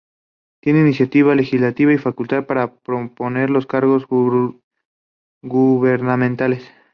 [0.63, 4.07] Tiene iniciativa legislativa y facultad para proponer los cargos
[5.43, 6.67] gubernamentales.